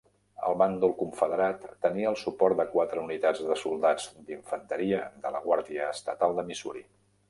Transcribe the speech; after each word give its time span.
El 0.51 0.55
bàndol 0.61 0.95
confederat 1.01 1.67
tenia 1.87 2.09
el 2.13 2.17
suport 2.23 2.59
de 2.63 2.67
quatre 2.73 3.05
unitats 3.05 3.45
de 3.53 3.61
soldats 3.67 4.11
d'infanteria 4.31 5.07
de 5.27 5.37
la 5.39 5.47
Guàrdia 5.49 5.97
Estatal 5.99 6.39
de 6.41 6.53
Missouri. 6.53 6.89